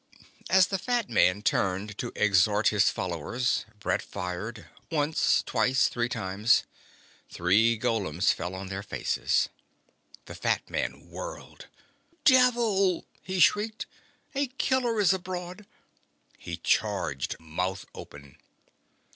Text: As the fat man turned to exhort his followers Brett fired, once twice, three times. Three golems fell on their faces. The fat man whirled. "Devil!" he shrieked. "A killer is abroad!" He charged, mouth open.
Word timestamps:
As 0.49 0.65
the 0.69 0.79
fat 0.79 1.09
man 1.11 1.43
turned 1.43 1.95
to 1.99 2.11
exhort 2.15 2.69
his 2.69 2.89
followers 2.89 3.65
Brett 3.79 4.01
fired, 4.01 4.65
once 4.89 5.43
twice, 5.45 5.89
three 5.89 6.09
times. 6.09 6.63
Three 7.29 7.77
golems 7.77 8.33
fell 8.33 8.55
on 8.55 8.69
their 8.69 8.81
faces. 8.81 9.49
The 10.25 10.33
fat 10.33 10.67
man 10.71 11.11
whirled. 11.11 11.67
"Devil!" 12.25 13.05
he 13.21 13.39
shrieked. 13.39 13.85
"A 14.33 14.47
killer 14.47 14.99
is 14.99 15.13
abroad!" 15.13 15.67
He 16.35 16.57
charged, 16.57 17.39
mouth 17.39 17.85
open. 17.93 18.37